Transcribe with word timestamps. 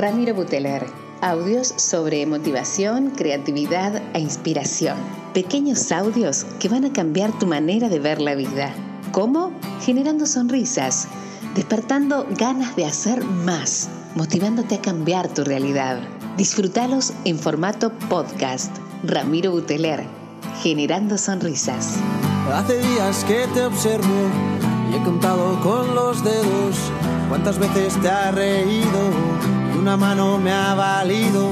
Ramiro 0.00 0.34
Buteler. 0.34 0.86
Audios 1.20 1.74
sobre 1.76 2.24
motivación, 2.24 3.10
creatividad 3.10 4.00
e 4.14 4.20
inspiración. 4.20 4.96
Pequeños 5.34 5.92
audios 5.92 6.46
que 6.58 6.70
van 6.70 6.86
a 6.86 6.92
cambiar 6.94 7.38
tu 7.38 7.46
manera 7.46 7.90
de 7.90 7.98
ver 7.98 8.18
la 8.18 8.34
vida. 8.34 8.72
¿Cómo? 9.12 9.52
Generando 9.82 10.24
sonrisas, 10.24 11.06
despertando 11.54 12.26
ganas 12.38 12.76
de 12.76 12.86
hacer 12.86 13.22
más, 13.22 13.90
motivándote 14.14 14.76
a 14.76 14.80
cambiar 14.80 15.28
tu 15.28 15.44
realidad. 15.44 16.00
Disfrútalos 16.38 17.12
en 17.26 17.38
formato 17.38 17.92
podcast. 18.08 18.74
Ramiro 19.04 19.50
Buteler, 19.50 20.06
generando 20.62 21.18
sonrisas. 21.18 21.96
Hace 22.50 22.78
días 22.78 23.22
que 23.24 23.46
te 23.52 23.66
observo 23.66 24.30
y 24.90 24.96
he 24.96 25.02
contado 25.02 25.60
con 25.60 25.94
los 25.94 26.24
dedos 26.24 26.90
cuántas 27.28 27.58
veces 27.58 28.00
te 28.00 28.08
ha 28.08 28.30
reído 28.30 29.59
una 29.80 29.96
mano 29.96 30.36
me 30.36 30.52
ha 30.52 30.74
valido. 30.74 31.48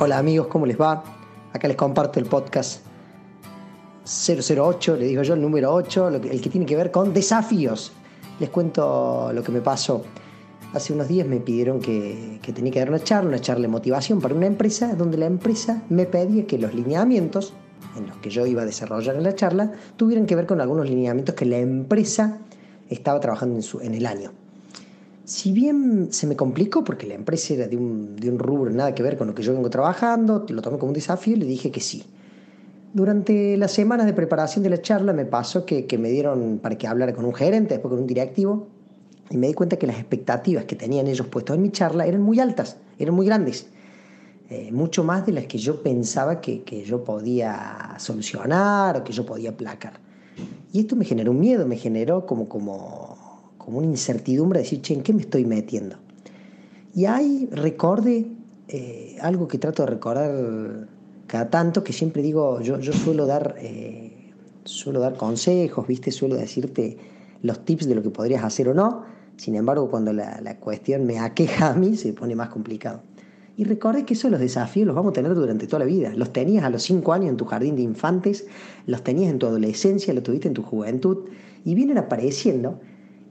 Hola 0.00 0.16
amigos, 0.16 0.46
¿cómo 0.46 0.64
les 0.64 0.80
va? 0.80 1.04
Acá 1.52 1.68
les 1.68 1.76
comparto 1.76 2.18
el 2.18 2.24
podcast 2.24 2.80
008, 4.06 4.96
le 4.96 5.06
digo 5.08 5.22
yo 5.22 5.34
el 5.34 5.42
número 5.42 5.74
8, 5.74 6.08
el 6.08 6.40
que 6.40 6.48
tiene 6.48 6.64
que 6.64 6.74
ver 6.74 6.90
con 6.90 7.12
desafíos. 7.12 7.92
Les 8.40 8.48
cuento 8.48 9.30
lo 9.34 9.42
que 9.42 9.52
me 9.52 9.60
pasó. 9.60 10.02
Hace 10.72 10.94
unos 10.94 11.06
días 11.06 11.26
me 11.26 11.40
pidieron 11.40 11.80
que, 11.80 12.38
que, 12.40 12.52
tenía 12.54 12.72
que 12.72 12.78
dar 12.78 12.88
una 12.88 13.00
charla, 13.00 13.28
una 13.28 13.40
charla 13.40 13.62
de 13.62 13.68
motivación 13.68 14.22
para 14.22 14.34
una 14.34 14.46
empresa, 14.46 14.94
donde 14.94 15.18
la 15.18 15.26
empresa 15.26 15.82
me 15.90 16.06
pedía 16.06 16.46
que 16.46 16.56
los 16.56 16.72
lineamientos 16.72 17.52
en 17.94 18.06
los 18.06 18.16
que 18.18 18.30
yo 18.30 18.46
iba 18.46 18.62
a 18.62 18.64
desarrollar 18.64 19.16
en 19.16 19.22
la 19.22 19.34
charla 19.34 19.72
tuvieran 19.96 20.24
que 20.24 20.34
ver 20.34 20.46
con 20.46 20.62
algunos 20.62 20.88
lineamientos 20.88 21.34
que 21.34 21.44
la 21.44 21.58
empresa 21.58 22.38
estaba 22.88 23.20
trabajando 23.20 23.56
en, 23.56 23.62
su, 23.62 23.80
en 23.80 23.94
el 23.94 24.06
año. 24.06 24.32
Si 25.24 25.52
bien 25.52 26.08
se 26.12 26.26
me 26.26 26.36
complicó 26.36 26.84
porque 26.84 27.06
la 27.06 27.14
empresa 27.14 27.54
era 27.54 27.66
de 27.66 27.76
un, 27.76 28.16
de 28.16 28.30
un 28.30 28.38
rubro 28.38 28.70
nada 28.70 28.94
que 28.94 29.02
ver 29.02 29.16
con 29.16 29.26
lo 29.26 29.34
que 29.34 29.42
yo 29.42 29.52
vengo 29.52 29.68
trabajando, 29.70 30.46
lo 30.48 30.62
tomé 30.62 30.78
como 30.78 30.90
un 30.90 30.94
desafío 30.94 31.34
y 31.34 31.40
le 31.40 31.46
dije 31.46 31.70
que 31.70 31.80
sí. 31.80 32.04
Durante 32.92 33.56
las 33.56 33.72
semanas 33.72 34.06
de 34.06 34.12
preparación 34.12 34.62
de 34.62 34.70
la 34.70 34.80
charla 34.80 35.12
me 35.12 35.24
pasó 35.24 35.66
que, 35.66 35.86
que 35.86 35.98
me 35.98 36.10
dieron 36.10 36.58
para 36.62 36.78
que 36.78 36.86
hablara 36.86 37.12
con 37.12 37.24
un 37.24 37.34
gerente, 37.34 37.74
después 37.74 37.90
con 37.90 38.00
un 38.00 38.06
directivo, 38.06 38.68
y 39.30 39.36
me 39.36 39.48
di 39.48 39.54
cuenta 39.54 39.76
que 39.76 39.86
las 39.86 39.96
expectativas 39.96 40.64
que 40.64 40.76
tenían 40.76 41.06
ellos 41.08 41.26
puestos 41.26 41.56
en 41.56 41.62
mi 41.62 41.70
charla 41.70 42.06
eran 42.06 42.22
muy 42.22 42.40
altas, 42.40 42.76
eran 42.98 43.14
muy 43.14 43.26
grandes, 43.26 43.66
eh, 44.48 44.70
mucho 44.72 45.02
más 45.02 45.26
de 45.26 45.32
las 45.32 45.46
que 45.46 45.58
yo 45.58 45.82
pensaba 45.82 46.40
que, 46.40 46.62
que, 46.62 46.84
yo 46.84 47.02
podía 47.02 47.96
solucionar 47.98 48.98
o 48.98 49.04
que 49.04 49.12
yo 49.12 49.26
podía 49.26 49.50
aplacar. 49.50 49.94
Y 50.76 50.80
esto 50.80 50.94
me 50.94 51.06
generó 51.06 51.30
un 51.30 51.40
miedo, 51.40 51.66
me 51.66 51.78
generó 51.78 52.26
como, 52.26 52.50
como, 52.50 53.16
como 53.56 53.78
una 53.78 53.86
incertidumbre 53.86 54.58
de 54.58 54.64
decir, 54.64 54.82
che, 54.82 54.92
¿en 54.92 55.02
qué 55.02 55.14
me 55.14 55.22
estoy 55.22 55.46
metiendo? 55.46 55.96
Y 56.94 57.06
ahí 57.06 57.48
recordé 57.50 58.26
eh, 58.68 59.16
algo 59.22 59.48
que 59.48 59.56
trato 59.56 59.84
de 59.84 59.88
recordar 59.88 60.86
cada 61.26 61.48
tanto, 61.48 61.82
que 61.82 61.94
siempre 61.94 62.20
digo, 62.20 62.60
yo, 62.60 62.78
yo 62.78 62.92
suelo 62.92 63.24
dar... 63.24 63.54
Eh, 63.58 64.34
suelo 64.64 65.00
dar 65.00 65.16
consejos, 65.16 65.86
¿viste? 65.86 66.12
Suelo 66.12 66.36
decirte 66.36 66.98
los 67.40 67.64
tips 67.64 67.88
de 67.88 67.94
lo 67.94 68.02
que 68.02 68.10
podrías 68.10 68.44
hacer 68.44 68.68
o 68.68 68.74
no. 68.74 69.04
Sin 69.38 69.54
embargo, 69.54 69.88
cuando 69.88 70.12
la, 70.12 70.42
la, 70.42 70.58
cuestión 70.58 71.06
me 71.06 71.18
aqueja 71.20 71.70
a 71.70 71.74
mí, 71.74 71.96
se 71.96 72.12
pone 72.12 72.36
más 72.36 72.50
complicado. 72.50 73.00
Y 73.58 73.64
recordé 73.64 74.04
que 74.04 74.14
esos 74.14 74.30
los 74.30 74.38
desafíos 74.38 74.86
los 74.86 74.94
vamos 74.94 75.10
a 75.10 75.14
tener 75.14 75.34
durante 75.34 75.66
toda 75.66 75.80
la 75.80 75.86
vida. 75.86 76.12
Los 76.14 76.32
tenías 76.32 76.64
a 76.64 76.70
los 76.70 76.82
5 76.82 77.12
años 77.14 77.30
en 77.30 77.36
tu 77.38 77.46
jardín 77.46 77.74
de 77.76 77.82
infantes, 77.82 78.46
los 78.86 79.02
tenías 79.02 79.30
en 79.30 79.38
tu 79.38 79.46
adolescencia, 79.46 80.12
los 80.12 80.22
tuviste 80.22 80.48
en 80.48 80.54
tu 80.54 80.62
juventud, 80.62 81.24
y 81.64 81.74
vienen 81.74 81.96
apareciendo. 81.96 82.80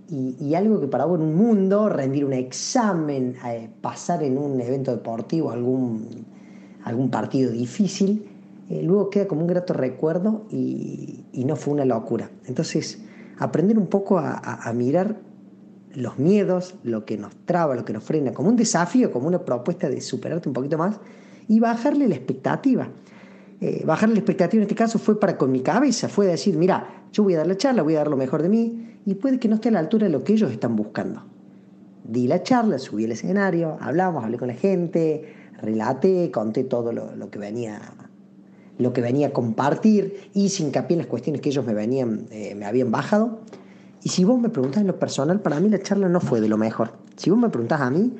Y, 0.07 0.53
algo 0.53 0.79
que 0.79 0.87
para 0.87 1.05
vos 1.05 1.19
en 1.19 1.25
un 1.25 1.35
mundo, 1.35 1.89
rendir 1.89 2.25
un 2.25 2.33
examen, 2.33 3.35
eh, 3.47 3.69
pasar 3.81 4.21
en 4.21 4.37
un 4.37 4.61
evento 4.61 4.91
deportivo, 4.91 5.49
algún, 5.49 6.25
algún 6.83 7.09
partido 7.09 7.51
difícil, 7.51 8.27
eh, 8.69 8.83
luego 8.83 9.09
queda 9.09 9.27
como 9.27 9.41
un 9.41 9.47
grato 9.47 9.73
recuerdo 9.73 10.44
y, 10.51 11.23
no 11.33 11.55
fue 11.55 11.73
una 11.73 11.85
locura. 11.85 12.29
Entonces, 12.45 13.00
aprender 13.38 13.77
un 13.77 13.88
poco 13.88 14.19
a 14.19 14.71
mirar 14.73 15.17
los 15.95 16.19
miedos, 16.19 16.75
lo 16.83 17.06
que 17.06 17.17
nos 17.17 17.35
traba, 17.45 17.75
lo 17.75 17.85
que 17.85 17.94
nos 17.94 18.03
frena, 18.03 18.33
como 18.33 18.50
un 18.50 18.56
desafío, 18.56 19.11
como 19.11 19.28
una 19.28 19.39
propuesta 19.39 19.89
de 19.89 20.01
superarte 20.01 20.50
un 20.50 20.53
poquito 20.53 20.78
más 20.78 21.00
y 21.47 21.59
bajarle 21.59 22.07
la 22.07 22.16
expectativa. 22.16 22.89
Eh, 23.61 23.83
bajarle 23.85 24.16
la 24.16 24.19
expectativa 24.19 24.59
en 24.59 24.63
este 24.63 24.75
caso 24.75 25.00
fue 25.00 25.19
para 25.19 25.38
con 25.38 25.51
mi 25.51 25.61
cabeza, 25.61 26.09
fue 26.09 26.28
decir, 26.28 26.57
mira, 26.57 27.06
yo 27.13 27.23
voy 27.23 27.35
a 27.35 27.38
dar 27.38 27.47
la 27.47 27.57
charla, 27.57 27.83
voy 27.83 27.95
a 27.95 28.00
dar 28.00 28.09
lo 28.09 28.17
mejor 28.17 28.41
de 28.41 28.50
mí 28.50 29.00
y 29.06 29.16
puede 29.16 29.39
que 29.39 29.47
no 29.47 29.56
esté 29.56 29.69
a 29.69 29.72
la 29.72 29.79
altura 29.79 30.07
de 30.07 30.11
lo 30.11 30.23
que 30.23 30.33
ellos 30.33 30.51
están 30.51 30.75
buscando. 30.75 31.23
Di 32.03 32.27
la 32.27 32.44
charla, 32.44 32.77
subí 32.77 33.06
al 33.06 33.13
escenario, 33.13 33.77
hablamos, 33.79 34.23
hablé 34.23 34.38
con 34.38 34.50
la 34.50 34.53
gente, 34.53 35.33
relaté, 35.62 36.29
conté 36.31 36.63
todo 36.66 36.91
lo, 36.91 37.29
que 37.29 37.39
venía 37.39 37.81
lo 38.77 38.91
que 38.91 39.01
venía 39.01 39.27
a 39.27 39.29
compartir 39.31 40.29
y 40.33 40.50
sin 40.50 40.67
hincapié 40.67 40.95
en 40.95 41.00
las 41.00 41.07
cuestiones 41.07 41.41
que 41.41 41.50
ellos 41.50 41.66
me, 41.66 41.73
venían, 41.73 42.25
eh, 42.31 42.56
me 42.56 42.66
habían 42.66 42.91
bajado. 42.91 43.39
Y 44.05 44.09
si 44.09 44.23
vos 44.23 44.39
me 44.39 44.49
preguntás 44.49 44.81
en 44.81 44.88
lo 44.88 44.99
personal, 44.99 45.41
para 45.41 45.59
mí 45.59 45.67
la 45.67 45.81
charla 45.81 46.07
no 46.07 46.19
fue 46.19 46.39
de 46.39 46.47
lo 46.47 46.59
mejor. 46.59 46.93
Si 47.16 47.31
vos 47.31 47.39
me 47.39 47.49
preguntás 47.49 47.81
a 47.81 47.89
mí, 47.89 48.13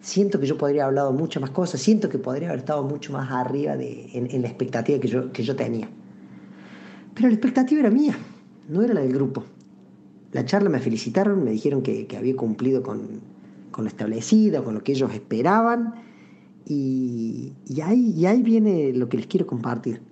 siento 0.00 0.38
que 0.38 0.46
yo 0.46 0.56
podría 0.56 0.84
haber 0.84 0.90
hablado 0.90 1.12
muchas 1.12 1.40
más 1.40 1.50
cosas, 1.50 1.80
siento 1.80 2.08
que 2.08 2.16
podría 2.16 2.46
haber 2.50 2.60
estado 2.60 2.84
mucho 2.84 3.12
más 3.12 3.28
arriba 3.28 3.76
de, 3.76 4.08
en, 4.12 4.30
en, 4.30 4.42
la 4.42 4.46
expectativa 4.46 5.00
que 5.00 5.08
yo, 5.08 5.32
que 5.32 5.42
yo 5.42 5.56
tenía. 5.56 5.88
Pero 7.14 7.26
la 7.26 7.34
expectativa 7.34 7.80
era 7.80 7.90
mía, 7.90 8.16
no 8.68 8.82
era 8.82 8.94
la 8.94 9.00
del 9.00 9.12
grupo. 9.12 9.42
La 10.30 10.44
charla 10.44 10.70
me 10.70 10.78
felicitaron, 10.78 11.42
me 11.42 11.50
dijeron 11.50 11.82
que, 11.82 12.06
que 12.06 12.16
había 12.16 12.36
cumplido 12.36 12.84
con, 12.84 13.20
con, 13.72 13.82
lo 13.82 13.88
establecido, 13.88 14.62
con 14.62 14.74
lo 14.74 14.84
que 14.84 14.92
ellos 14.92 15.12
esperaban, 15.12 15.96
y, 16.66 17.52
y, 17.66 17.80
ahí, 17.80 18.14
y 18.16 18.26
ahí 18.26 18.44
viene 18.44 18.92
lo 18.92 19.08
que 19.08 19.16
les 19.16 19.26
quiero 19.26 19.48
compartir. 19.48 20.02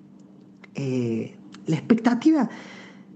Eh, 0.74 1.36
la 1.69 1.76
expectativa 1.76 2.50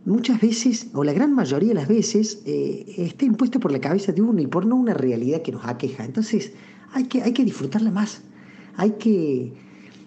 muchas 0.05 0.41
veces, 0.41 0.89
o 0.93 1.05
la 1.05 1.13
gran 1.13 1.35
mayoría 1.35 1.71
de 1.71 1.75
las 1.75 1.89
veces, 1.89 2.43
eh, 2.47 2.85
está 2.99 3.25
impuesta 3.25 3.59
por 3.59 3.73
la 3.73 3.81
cabeza 3.81 4.13
de 4.13 4.23
uno 4.23 4.41
y 4.41 4.47
por 4.47 4.67
no 4.67 4.77
una 4.77 4.95
realidad 4.95 5.43
que 5.43 5.53
nos 5.53 5.65
aqueja. 5.65 6.05
Entonces 6.05 6.53
hay 6.93 7.05
que, 7.05 7.23
hay 7.23 7.33
que 7.33 7.45
disfrutarla 7.45 7.91
más, 7.91 8.23
hay 8.77 8.93
que, 8.93 9.53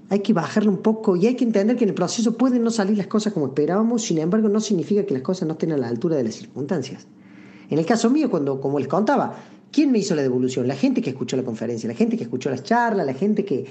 hay 0.09 0.19
que 0.19 0.34
bajarla 0.34 0.69
un 0.69 0.78
poco 0.78 1.16
y 1.16 1.28
hay 1.28 1.35
que 1.35 1.44
entender 1.44 1.75
que 1.75 1.84
en 1.84 1.90
el 1.90 1.96
proceso 1.96 2.38
pueden 2.38 2.63
no 2.63 2.72
salir 2.72 2.97
las 2.97 3.08
cosas 3.08 3.34
como 3.34 3.47
esperábamos, 3.47 4.03
sin 4.03 4.19
embargo 4.19 4.50
no 4.50 4.59
significa 4.59 5.06
que 5.06 5.13
las 5.13 5.24
cosas 5.24 5.47
no 5.47 5.53
estén 5.53 5.72
a 5.72 5.78
la 5.78 5.88
altura 5.88 6.16
de 6.16 6.24
las 6.24 6.35
circunstancias. 6.35 7.08
En 7.69 7.79
el 7.79 7.85
caso 7.85 8.09
mío, 8.09 8.29
cuando, 8.29 8.62
como 8.62 8.79
les 8.79 8.88
contaba, 8.88 9.35
¿quién 9.72 9.91
me 9.91 10.00
hizo 10.00 10.16
la 10.16 10.22
devolución? 10.22 10.68
La 10.68 10.75
gente 10.75 11.02
que 11.02 11.09
escuchó 11.09 11.35
la 11.35 11.44
conferencia, 11.44 11.90
la 11.90 11.96
gente 11.96 12.16
que 12.16 12.24
escuchó 12.24 12.50
las 12.50 12.64
charlas, 12.64 13.06
la 13.06 13.14
gente 13.14 13.44
que, 13.44 13.66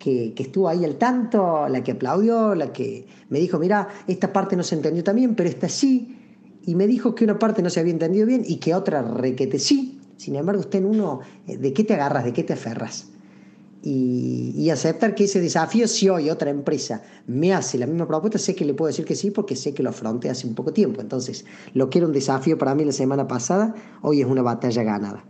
que, 0.00 0.32
estuvo 0.36 0.68
ahí 0.68 0.84
al 0.84 0.96
tanto, 0.96 1.68
la 1.68 1.84
que 1.84 1.92
aplaudió, 1.92 2.54
la 2.54 2.72
que 2.72 3.06
me 3.28 3.38
dijo, 3.38 3.58
mira, 3.58 3.86
esta 4.08 4.32
parte 4.32 4.56
no 4.56 4.62
se 4.62 4.74
entendió 4.74 5.04
también, 5.04 5.34
pero 5.34 5.48
esta 5.48 5.68
sí, 5.68 6.16
y 6.64 6.74
me 6.74 6.86
dijo 6.86 7.14
que 7.14 7.24
una 7.24 7.38
parte 7.38 7.62
no 7.62 7.70
se 7.70 7.80
había 7.80 7.92
entendido 7.92 8.26
bien 8.26 8.42
y 8.44 8.56
que 8.56 8.74
otra 8.74 9.02
requete 9.02 9.58
sí. 9.58 10.00
Sin 10.16 10.36
embargo, 10.36 10.60
usted 10.60 10.80
en 10.80 10.86
uno, 10.86 11.20
¿de 11.46 11.72
qué 11.72 11.84
te 11.84 11.94
agarras? 11.94 12.24
¿De 12.24 12.32
qué 12.32 12.42
te 12.42 12.54
aferras? 12.54 13.08
Y, 13.82 14.52
y, 14.56 14.68
aceptar 14.68 15.14
que 15.14 15.24
ese 15.24 15.40
desafío, 15.40 15.88
si 15.88 16.08
hoy 16.10 16.28
otra 16.28 16.50
empresa 16.50 17.02
me 17.26 17.54
hace 17.54 17.78
la 17.78 17.86
misma 17.86 18.06
propuesta, 18.06 18.38
sé 18.38 18.54
que 18.54 18.66
le 18.66 18.74
puedo 18.74 18.88
decir 18.88 19.06
que 19.06 19.16
sí 19.16 19.30
porque 19.30 19.56
sé 19.56 19.72
que 19.72 19.82
lo 19.82 19.88
afronté 19.88 20.28
hace 20.28 20.46
un 20.46 20.54
poco 20.54 20.72
tiempo. 20.72 21.00
Entonces, 21.00 21.46
lo 21.72 21.88
que 21.88 21.98
era 21.98 22.06
un 22.06 22.12
desafío 22.12 22.58
para 22.58 22.74
mí 22.74 22.84
la 22.84 22.92
semana 22.92 23.26
pasada, 23.26 23.74
hoy 24.02 24.20
es 24.20 24.26
una 24.26 24.42
batalla 24.42 24.82
ganada. 24.82 25.24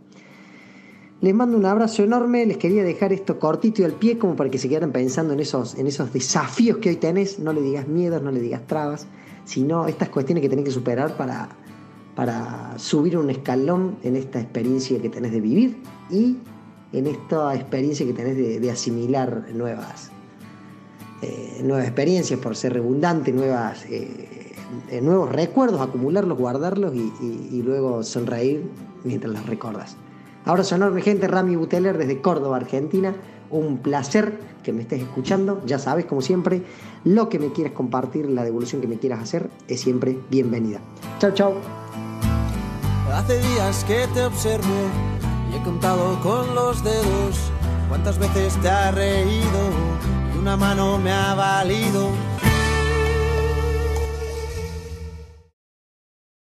Les 1.21 1.35
mando 1.35 1.55
un 1.55 1.65
abrazo 1.67 2.01
enorme, 2.01 2.47
les 2.47 2.57
quería 2.57 2.83
dejar 2.83 3.13
esto 3.13 3.37
cortito 3.37 3.83
y 3.83 3.85
al 3.85 3.93
pie 3.93 4.17
como 4.17 4.35
para 4.35 4.49
que 4.49 4.57
se 4.57 4.67
quedaran 4.67 4.91
pensando 4.91 5.33
en 5.33 5.39
esos, 5.39 5.75
en 5.75 5.85
esos 5.85 6.11
desafíos 6.11 6.77
que 6.77 6.89
hoy 6.89 6.95
tenés. 6.95 7.37
No 7.37 7.53
le 7.53 7.61
digas 7.61 7.87
miedos, 7.87 8.23
no 8.23 8.31
le 8.31 8.39
digas 8.39 8.65
trabas, 8.65 9.05
sino 9.45 9.85
estas 9.85 10.09
cuestiones 10.09 10.41
que 10.41 10.49
tenés 10.49 10.65
que 10.65 10.71
superar 10.71 11.15
para, 11.17 11.49
para 12.15 12.73
subir 12.79 13.19
un 13.19 13.29
escalón 13.29 13.97
en 14.01 14.15
esta 14.15 14.41
experiencia 14.41 14.99
que 14.99 15.09
tenés 15.09 15.31
de 15.31 15.41
vivir 15.41 15.77
y 16.09 16.37
en 16.91 17.05
esta 17.05 17.53
experiencia 17.53 18.03
que 18.03 18.13
tenés 18.13 18.59
de, 18.59 18.71
asimilar 18.71 19.45
nuevas, 19.53 20.09
eh, 21.21 21.61
nuevas 21.63 21.85
experiencias, 21.85 22.39
por 22.39 22.55
ser 22.55 22.73
redundante, 22.73 23.31
nuevas, 23.31 23.85
eh, 23.85 24.53
eh, 24.89 25.01
nuevos 25.01 25.31
recuerdos, 25.31 25.81
acumularlos, 25.81 26.35
guardarlos 26.35 26.95
y, 26.95 27.13
y, 27.51 27.61
luego 27.61 28.01
sonreír 28.01 28.63
mientras 29.03 29.31
las 29.31 29.45
recordas. 29.45 29.95
Abrazo 30.45 30.75
enorme, 30.75 31.01
gente. 31.01 31.27
Rami 31.27 31.55
Buteler 31.55 31.97
desde 31.97 32.21
Córdoba, 32.21 32.57
Argentina. 32.57 33.13
Un 33.49 33.79
placer 33.79 34.39
que 34.63 34.73
me 34.73 34.81
estés 34.81 35.01
escuchando. 35.01 35.61
Ya 35.65 35.79
sabes, 35.79 36.05
como 36.05 36.21
siempre, 36.21 36.63
lo 37.03 37.29
que 37.29 37.39
me 37.39 37.51
quieras 37.51 37.73
compartir, 37.73 38.29
la 38.29 38.43
devolución 38.43 38.81
que 38.81 38.87
me 38.87 38.97
quieras 38.97 39.21
hacer, 39.21 39.49
es 39.67 39.81
siempre 39.81 40.17
bienvenida. 40.29 40.79
Chao, 41.19 41.31
chao. 41.31 41.53
Hace 43.13 43.39
días 43.39 43.83
que 43.83 44.07
te 44.13 44.23
observo 44.23 44.89
y 45.51 45.57
he 45.57 45.63
contado 45.63 46.19
con 46.21 46.55
los 46.55 46.81
dedos 46.83 47.51
cuántas 47.89 48.17
veces 48.17 48.55
te 48.61 48.69
ha 48.69 48.91
reído 48.91 49.59
y 50.33 50.37
una 50.37 50.55
mano 50.55 50.97
me 50.97 51.11
ha 51.11 51.35
valido 51.35 52.09